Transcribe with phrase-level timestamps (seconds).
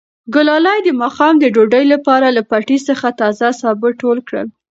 [0.33, 4.47] ګلالۍ د ماښام د ډوډۍ لپاره له پټي څخه تازه سابه ټول کړل.